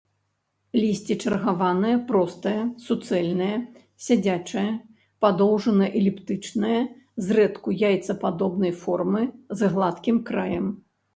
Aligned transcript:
Лісце 0.81 1.15
чаргаванае, 1.23 1.91
простае, 2.11 2.53
суцэльнае, 2.85 3.51
сядзячае, 4.05 4.65
падоўжана-эліптычнае, 5.25 6.79
зрэдку 7.27 7.67
яйцападобнай 7.91 8.73
формы, 8.85 9.21
з 9.61 9.75
гладкім 9.75 10.17
краем. 10.31 10.67